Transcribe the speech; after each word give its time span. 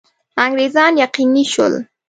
انګرېزان 0.43 0.91
یقیني 1.03 1.43
شول. 1.53 1.73